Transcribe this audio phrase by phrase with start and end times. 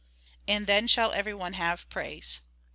[0.47, 2.39] And then shall every one have praise.